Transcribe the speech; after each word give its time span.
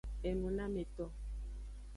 Enunameto. 0.29 1.05